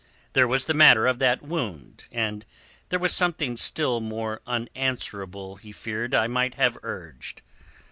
There 0.33 0.47
was 0.47 0.65
the 0.65 0.73
matter 0.73 1.05
of 1.05 1.19
that 1.19 1.43
wound, 1.43 2.05
and 2.11 2.43
there 2.89 2.97
was 2.97 3.13
something 3.13 3.55
still 3.55 3.99
more 3.99 4.41
unanswerable 4.47 5.57
he 5.57 5.71
feared 5.71 6.15
I 6.15 6.25
might 6.25 6.55
have 6.55 6.75
urged. 6.81 7.43